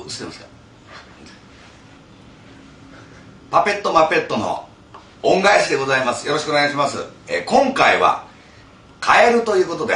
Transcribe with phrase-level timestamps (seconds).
[0.00, 0.46] 映ってますか？
[3.50, 4.68] パペットマペットの
[5.22, 6.26] 恩返しでございます。
[6.26, 8.26] よろしくお願いします、えー今回は
[9.00, 9.94] カエルということで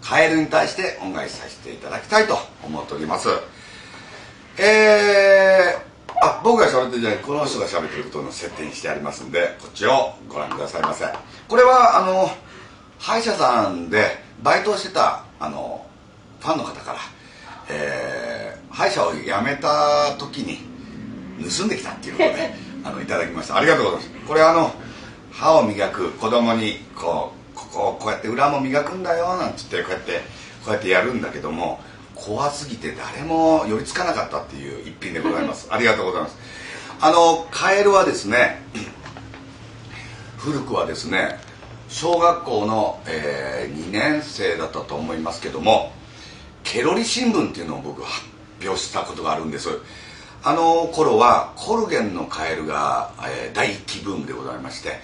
[0.00, 3.28] カエルに対して恩返しさせていただきたいと思っております。
[4.58, 11.06] えー、あ僕が喋ってるじゃないこの人が喋ってることの設定にしてありますんでこっちをご覧くださいませ。
[11.48, 12.30] これはあの
[12.98, 15.86] 歯医者さんでバイトをしてたあの
[16.40, 16.98] ファンの方から、
[17.68, 18.21] えー
[18.72, 20.58] 歯医者を辞めた時に
[21.48, 22.54] 盗んできたっていうことで
[22.84, 23.56] あのいただきました。
[23.56, 24.10] ありがとうございます。
[24.26, 24.72] これあの
[25.30, 30.20] 歯を磨く子供にこうここをこうやって裏も磨くんだよなんつってこうやって
[30.64, 31.80] こうやってやるんだけども
[32.14, 35.68] 怖すぎて誰も寄りつかなかったっていう一品でございます。
[35.72, 36.36] ありがとうございます。
[37.00, 38.62] あのカエルはですね
[40.38, 41.38] 古くはですね
[41.88, 45.92] 小学校の、え2年生だったと思いますけども
[46.64, 48.31] ケロリ新聞っていうのを僕発
[48.66, 49.68] 表したことがあるんです。
[50.44, 54.98] あの頃はコルゲンのカエルが、えー大気ブームでございまして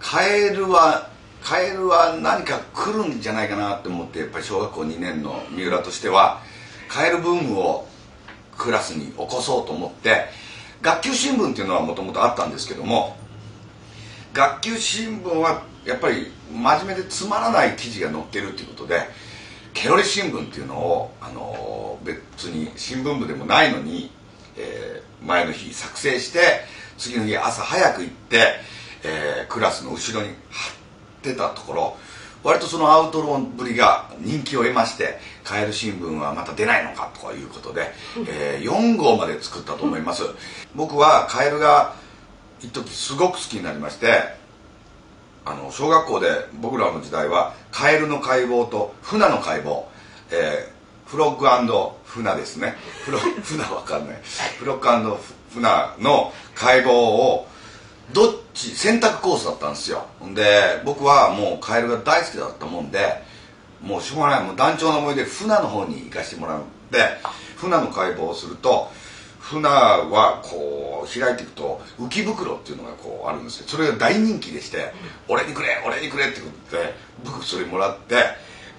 [0.00, 1.10] カエルは
[1.42, 6.40] カエルは何か来るんじゃないかなって思ってやっぱり小学校2年の三浦としては
[6.88, 7.86] カエルブームを
[8.56, 10.26] クラスに起こそうと思って
[10.82, 13.16] 学級新聞っていうのはもともとあったんですけども
[14.32, 19.02] 学級新聞はやっぱり真面目でつまらない記事が載ってるっていうことで
[19.74, 24.10] ケロリ新聞っていうのを、あの別に新聞部でもないのに、
[24.56, 26.38] えー前の日作成して
[26.98, 28.56] 次の日朝早く行って、
[29.02, 30.74] えークラスの後ろに貼っ
[31.22, 31.96] てたところ
[32.42, 37.94] 割とそのアウトローぶりが人気を得まして「カエル新聞はまた出ないのか」ということで、
[38.28, 40.24] え4号まで作ったと思います。
[40.74, 41.94] 僕はカエルが
[42.60, 44.43] 一時すごく好きになりまして
[45.46, 46.28] あの小学校で
[46.60, 49.84] 僕らの時代はカエルの解剖とフナの解剖、
[50.30, 50.74] えー
[51.06, 51.46] フロッグ
[52.04, 52.74] フナですね。
[53.04, 54.20] フロ フナわかんない。
[54.58, 55.16] フロッグ
[55.52, 57.46] フナの解剖を
[58.12, 60.06] どっち選択コースだったんですよ。
[60.34, 63.22] で僕はもうカエルが大好きだったもんで
[63.80, 64.40] もうしょうがない。
[64.42, 66.60] もう団長の思いで船の方に行かせてもらっ
[66.90, 66.98] て
[67.56, 68.90] 船の解剖をすると
[69.44, 74.92] 船はこう開いていくと浮き袋っていうのがこうあるんですよそれが大人気でして
[75.28, 78.16] 「俺にくれ俺にくれ」って言って僕それもらって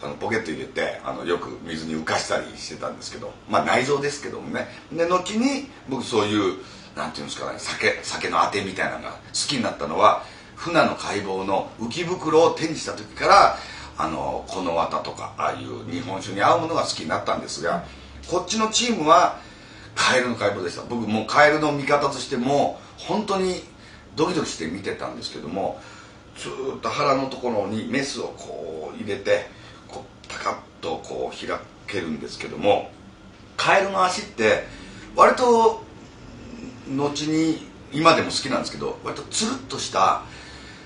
[0.02, 4.68] あのポケット入れてあのよく水に浮かしたりしてたんですけどまあ内臓ですけどもね。
[4.92, 6.58] で後に僕そういう
[6.96, 9.18] なんていうんですかね酒酒のあてみたいなのが好
[9.48, 10.24] きになったのは
[10.56, 13.58] 船の解剖の浮き袋を手にした時から
[14.00, 17.84] あのこの綿とかああいう日本酒に合うものが好きになったんですが
[18.28, 19.45] こっちのチームは
[19.96, 20.84] カエルの解剖でした。
[20.84, 23.64] 僕もうカエルの見方としても本当に
[24.16, 25.80] ドキドキして見てたんですけども
[26.38, 29.48] ずっと腹のところにメスをこう入れて
[29.88, 31.58] こうパカッとこう開
[31.88, 32.92] けるんですけども
[33.58, 34.64] カエルの足って
[35.16, 35.84] 割と
[36.90, 40.24] 後に今でも好きなんですけど割とつるっとした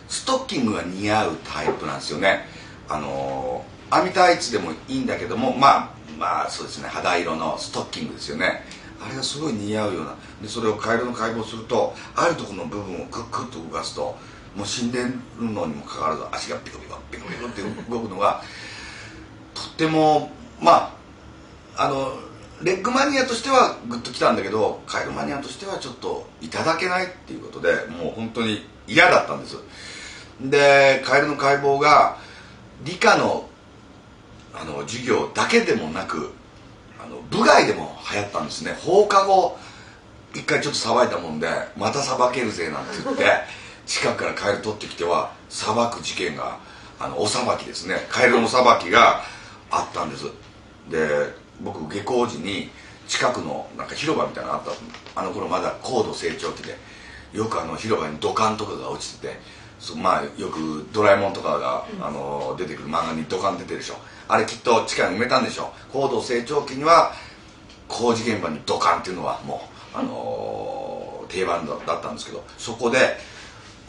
[0.08, 2.46] ストッキングが似合うタイプなんですよね。
[2.88, 6.90] あの網タイツでもいいんだけどもまあまあそうですね。
[6.90, 8.64] 肌色のストッキングですよね。
[9.02, 10.16] あれがすごい似合うような。
[10.42, 14.18] でそれをカエルの解剖するとあるところの部分をクックッと動かすと
[14.56, 18.42] もう死んでるのにもかかわらず足がピコピコピコピコって動くのが
[19.54, 20.96] とってもま
[21.76, 22.12] ああの
[22.62, 29.58] レッグマニアとしてはグッときたんだけどカエルマニアとしてはちょっといただけないっていうことでもう本当に嫌だったんです。
[30.42, 32.18] でカエルの解剖が
[32.84, 33.48] 理科の
[34.54, 36.32] あの授業だけでもなく
[37.30, 38.74] 部外でも流行ったんですね。
[38.74, 39.58] 放課後
[40.34, 41.48] 一回ちょっと騒いだもんで
[41.78, 43.24] また裁けるぜなんて言って
[43.86, 46.60] 近くからカエル取ってきては裁く事件が
[47.00, 47.96] あのお裁きですね。
[48.10, 49.22] カエルの裁きが
[49.72, 50.26] あったんです。
[50.90, 52.70] で僕下校時に
[53.08, 54.64] 近くのなんか広場みたいなのあっ
[55.16, 56.78] たあの頃まだ高度成長期で
[57.34, 59.40] よくあの広場に土管とかが落ちてて
[59.96, 63.96] まあよく「ドラえもん」とかが、あの出てくる漫画に土管出てるでしょ。
[64.28, 65.72] あれきっと地下に埋めたんでしょ。
[65.92, 67.14] 高度成長期には
[67.88, 73.18] 工事現場に土管っていうのはもう、あの定番だだったんですけどそこで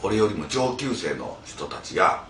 [0.03, 2.23] 俺よりも上級生の人たちが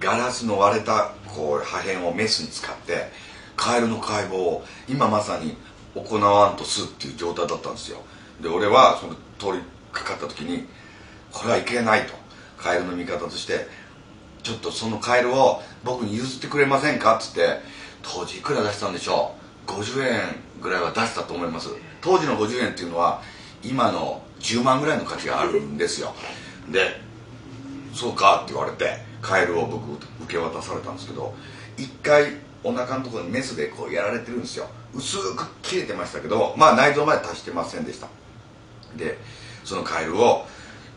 [0.00, 3.10] ガラスの割れたこう破片をメスに使って
[3.56, 5.56] カエルの解剖を今まさに
[5.94, 7.98] 行わんとすっていう状態だったんですよ。
[8.40, 10.66] で俺はその通りかかった時に
[11.32, 12.14] これはいけないと
[12.60, 13.66] カエルの味方として
[14.42, 17.60] ちょっとそのカエルを僕に譲ってくれませんかっつって
[18.02, 19.34] 当時いくら出したんでしょ
[19.66, 20.20] う？50円
[20.62, 21.68] ぐらいは出したと思います。
[22.00, 23.20] 当時の50円っていうのは
[23.62, 26.14] 今の10万ぐらいの価値があるんですよ。
[26.70, 27.00] で
[27.92, 31.34] そうかって言われてカエルを僕受け渡されたんですけど
[31.76, 34.68] 一回お腹のところにメスでこうやられてるんですよ。
[34.94, 38.08] 薄く切れてましたけどまあ内臓まで達してませんでした。
[38.96, 39.18] で
[39.64, 40.46] そのカエルを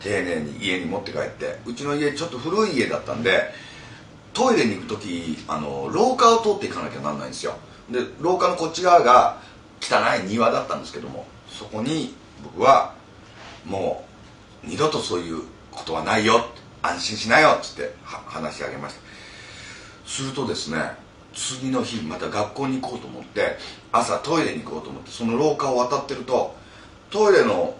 [0.04, 3.54] 丁寧に家に持って帰ってうちの家ちょっと古い家だったんで
[4.34, 7.54] トイレに行く時あの廊下を通っていかなきゃなんないんですよ。
[7.90, 9.42] で廊下のこっち側が
[9.82, 12.14] 汚い庭だったんですけどもそこに
[12.44, 12.94] 僕は
[13.66, 14.06] も
[14.64, 16.46] う二度とそういうことはないよ
[16.82, 19.02] 安心しなよっつって話し上げました。
[20.06, 20.80] するとですね
[21.34, 23.58] 次の日また学校に行こうと思って
[23.92, 26.56] 朝トイレに行こうと思ってその廊下を渡ってると
[27.10, 27.76] トイレの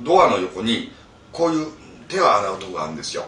[0.00, 0.90] ドアの横に
[1.34, 1.66] こういう
[2.08, 3.24] 手を洗うとこがあるんですよ。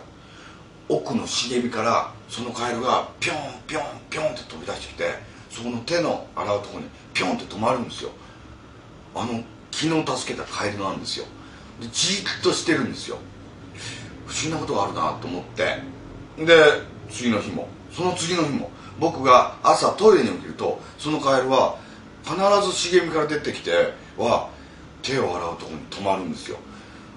[0.88, 3.36] 奥の茂みからそのカエルがピョン
[3.66, 5.04] ピョンピョンって飛び出してきて
[5.50, 8.10] そこの手の洗うとこにピョンって止まるんですよ。
[9.12, 9.42] あの
[9.72, 11.26] 昨日助けたカエルなんですよ。
[11.80, 13.18] でじっとしてるんですよ。
[14.26, 15.82] 不思議なことがあるなと思って。
[16.38, 16.54] で
[17.10, 17.68] 次の日も。
[17.90, 18.70] その次の日も
[19.00, 21.76] 僕が朝トイレに起きるとそのカエルは
[22.24, 22.36] 必
[22.66, 24.50] ず茂みから出てきては
[25.02, 26.58] 手を洗うとこに止まるんですよ。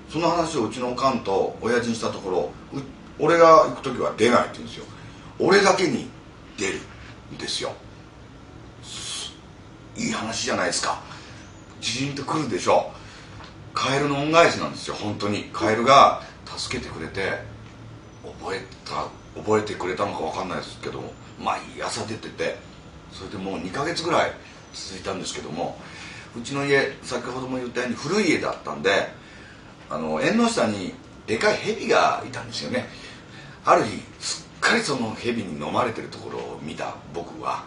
[0.09, 2.51] その話をうちのおかんと親父にしたところ
[3.19, 4.85] 俺が行く時は出ないって言うんですよ。
[5.39, 6.09] 俺だけに
[6.57, 6.79] 出る
[7.33, 7.71] んですよ。
[9.95, 11.01] いい話じゃないですか。
[11.81, 12.91] ジーンとくるでしょ。
[13.73, 14.95] カエルの恩返しなんですよ。
[14.95, 15.50] 本当に。
[15.53, 17.41] カエルが助けてくれて
[18.41, 19.07] 覚えた
[19.39, 21.13] 覚えてくれたのか分かんないですけども。
[21.39, 22.69] 毎朝出てて。
[23.11, 24.31] それでもう2ヶ月ぐらい
[24.73, 25.77] 続いたんですけども
[26.38, 28.91] うちの家先ほども言ったように古い家だったんで
[29.89, 30.94] あの縁の下に
[31.25, 32.88] でかい蛇がいたんですよね。
[33.65, 37.65] ある日すっかりその蛇に飲まれてるところを見た僕は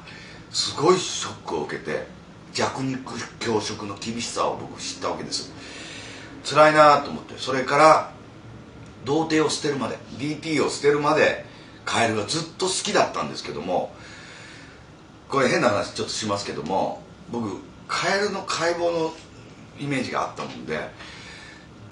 [0.51, 2.07] すごいショックを受けて
[2.53, 5.53] 弱肉強食の厳しさを僕知ったわけです。
[6.45, 8.13] 辛いなと思ってそれから
[9.05, 11.45] 童貞を捨てるまで DT を捨てるまで
[11.85, 13.93] カエルがずっと好きだったんですけども
[15.29, 17.59] これ変な話ちょっとしますけども僕
[17.89, 19.13] カエルの解剖の
[19.81, 20.79] イメージがあったもんで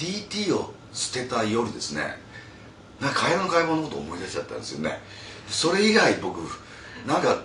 [0.00, 2.16] DT を捨てた夜ですね。
[3.00, 4.98] なんかカエルの解剖のことを思い出しちゃったんですよね。
[5.48, 6.38] それ以来僕
[7.06, 7.42] なんか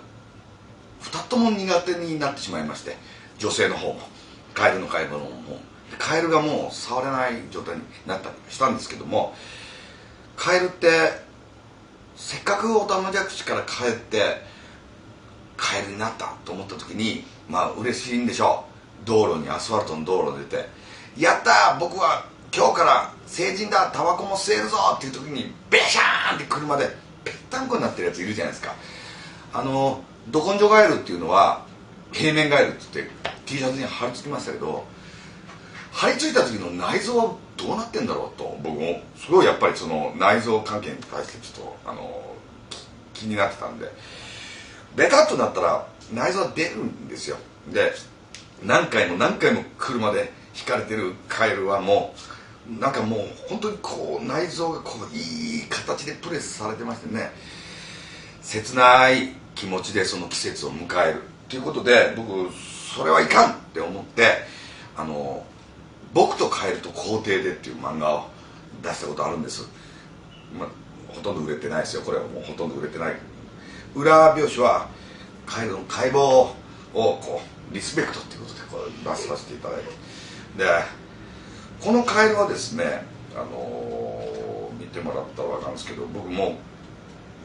[1.01, 2.97] 二とも苦手になってしまいまして
[3.37, 3.99] 女性の方も
[4.53, 5.59] カエルの解剖の方も
[5.99, 9.33] カエルがもう触れない状態になったりしたんですけども
[10.35, 10.87] カエルって
[12.15, 14.41] せっかくオタマジャクシから帰って
[15.57, 18.65] カエルになったと思った時にまあ嬉しいんでしょ
[19.03, 19.05] う。
[19.05, 20.67] 道路にアスファルトの道路出て
[21.17, 22.25] 「やった僕は
[22.55, 28.73] 今日から成人だタバコも吸えるぞ!」っていう時にベシャーンって車でぺったんこになってるやついるじゃないですか
[29.53, 31.65] あのど根性ガエルっていうのは
[32.13, 33.13] 平面ガエルって言って
[33.45, 34.85] T シャツに貼り付きましたけど
[35.91, 42.35] 張り付いた時の内臓はどうなってんだろうと僕もすごいやっぱりその内臓関係に対してちょっとあの
[43.13, 43.91] 気になってたんで
[44.95, 47.37] ベタっとなったら内臓は出るんですよ
[47.67, 47.93] で
[48.63, 52.34] 何回も何回も車で引かれてるカエルはもう
[52.69, 57.31] なんかもう本当にこう内臓がこういい形でプレスされてましてね。
[58.41, 62.51] 切ない気持ちでその季節を迎えるということで僕
[62.95, 64.23] それはいかんって思って
[64.95, 65.43] あの
[66.13, 68.29] 僕とカエルと皇帝でっていう漫画を
[68.83, 69.67] 出したことあるんです、
[70.57, 70.69] まあ、
[71.09, 72.03] ほとんど売れてないですよ。
[72.03, 73.15] これはもうほとんど売れてない。
[73.95, 74.87] 裏表紙は
[75.45, 76.53] カエルの解剖を
[76.93, 77.41] こ
[77.71, 79.85] うリスペクトっていうことでこう出させていただいて。
[80.57, 81.04] で
[81.85, 83.03] このカエルはですね
[83.35, 86.55] あのー、見てもらったら分かるんですけど僕も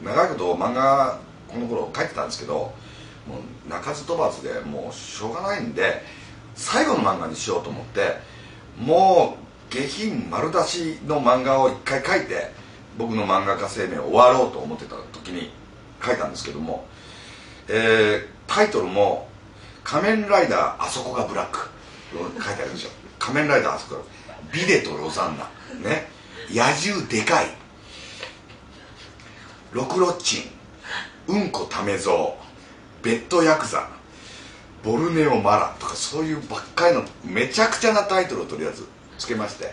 [0.03, 2.71] 長いこと漫画この頃書いてたんですけども
[3.67, 6.01] う鳴かず飛ばずでもうしょうがないんで
[6.55, 8.17] 最後の漫画にしようと思って
[8.79, 9.37] も
[9.69, 12.51] う下品丸出しの漫画を一回書いて
[12.97, 15.51] 僕の漫画家生命を終わろうと思ってた時に
[16.03, 16.85] 書いたんですけども、
[17.69, 19.27] えー、タイトルも
[19.83, 21.69] 「仮面ライダーあそこがブラック」
[22.43, 22.91] 書いてあるんですよ。
[23.19, 24.01] 仮面ライダーあそこが
[24.51, 25.45] ビデとロザンナ
[25.89, 26.07] ね。
[26.49, 27.47] 野獣でかい。
[29.71, 30.39] ロクロッチ
[31.27, 31.33] ン。
[31.33, 32.35] うんこためぞ
[33.01, 33.89] うベッドヤクザ。
[34.83, 35.75] ボルネオ・マラ。
[35.79, 39.71] とかそういうばっかりのめちゃくちゃなタイトルをとりあえずつけまして。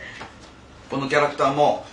[0.90, 1.84] このキャラクターも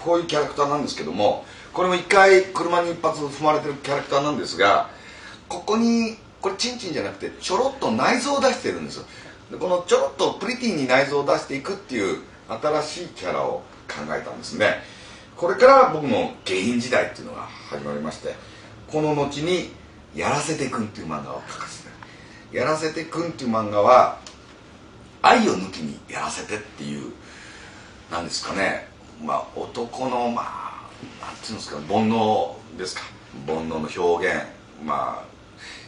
[0.00, 4.88] こういうキャラクターなんですけどもこれも一回車に一発踏まれてるキャラクターなんですが
[5.48, 9.04] ここにこれチンチンじゃなくてちょろっと内臓を出してるんですよ。
[9.50, 14.82] でこのちょろっとプリティに内臓を出していくっていう新しいキャラを考えたんですね。
[15.36, 18.34] これから僕の下品時代っていうのが始まりまして
[18.88, 19.72] この後に
[20.14, 21.88] 「やらせてくん」っていう漫画を書かせて
[22.50, 24.18] やらせてくんっていう漫画は
[25.22, 27.12] 愛を抜きにやらせてっていう
[28.10, 28.88] なんですかね。
[29.22, 33.02] まあ男のまあなんていうんですか煩悩ですか。
[33.46, 34.44] 煩悩の表現。
[34.84, 35.24] まあ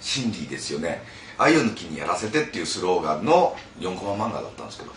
[0.00, 1.02] 心理ですよね。
[1.40, 4.92] あゆ抜きにやらせてっていうスローガンの4コマ漫画だったんですけど。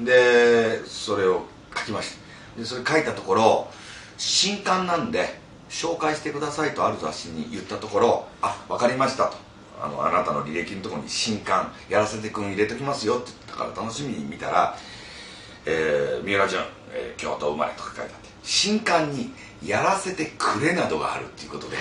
[0.00, 1.42] でそれを
[1.76, 2.12] 書きまし
[2.56, 2.60] た。
[2.60, 3.68] でそれ書いたところ
[4.16, 9.36] 新刊なんで紹介してくださいとある雑誌に言ったところ「あ分かりました」と。
[9.80, 14.76] あの「あなたの履歴のところに新刊やらせてくん入れときますよ」って言ったから楽しみに見たら
[15.66, 19.32] 「えー、三浦淳、えー、京都生まれ」とか書いてあって新刊に
[19.64, 21.76] 「やらせてくれ」などがあるっていうことで。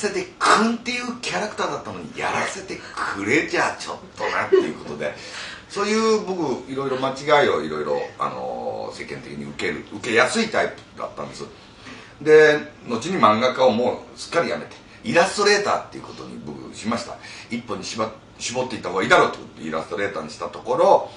[0.00, 2.78] せてくんっていうキャラクターだったのにやらせて
[3.14, 5.12] くれじゃちょっとなっていうことで
[5.68, 11.44] そういう僕いろいろ間違いをいろいろあの世間的に受ける受けやすいタイプだったんです。
[12.22, 17.16] で後に漫画家をもうすっかりやめてイラストレーターっていうことに僕しました。
[17.50, 21.10] 一本に絞っていった方がいいだろうとイラストレーターにしたところ、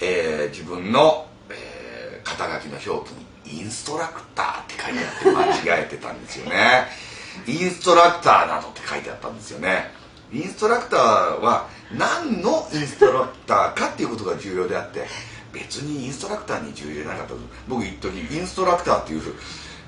[0.00, 3.14] えー、自分の、えー、肩書きの表記
[3.50, 4.98] にインストラクターって書いて
[5.32, 7.13] あって間違えてたんですよね。
[7.46, 9.90] インストラクターなどって書いてあったんですよね。
[10.32, 15.06] インストラクターは何のインストラクターかっていうことが重要であって
[15.52, 17.36] 別にインストラクターに重要じゃなかったと。
[17.68, 19.22] 僕一時インストラクターっていう、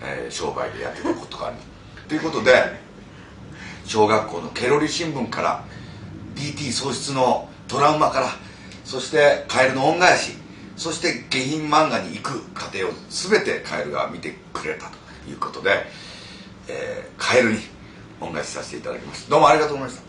[0.02, 1.56] えー、商売でやってたことがある。
[2.08, 2.52] ということで
[3.84, 5.64] 小学校のケロリ新聞から
[6.34, 8.28] DT 喪失のトラウマから
[8.84, 10.36] そしてカエルの恩返し
[10.76, 15.86] そして下品漫画に行く過程を全てカエルが見てくれたということで、
[16.68, 17.58] えー、カエルに
[18.20, 19.28] 恩返しさせていただきます。
[19.28, 20.05] どうもありがとうございました。